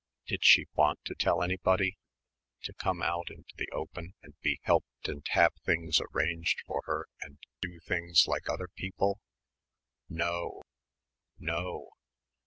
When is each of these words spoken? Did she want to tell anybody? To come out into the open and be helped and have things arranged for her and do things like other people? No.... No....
Did 0.25 0.43
she 0.43 0.65
want 0.73 1.05
to 1.05 1.13
tell 1.13 1.43
anybody? 1.43 1.95
To 2.63 2.73
come 2.73 3.03
out 3.03 3.29
into 3.29 3.53
the 3.55 3.69
open 3.71 4.15
and 4.23 4.33
be 4.41 4.59
helped 4.63 5.07
and 5.07 5.23
have 5.29 5.53
things 5.63 6.01
arranged 6.11 6.61
for 6.65 6.81
her 6.87 7.07
and 7.21 7.37
do 7.61 7.79
things 7.81 8.25
like 8.27 8.49
other 8.49 8.69
people? 8.73 9.19
No.... 10.09 10.63
No.... 11.37 11.89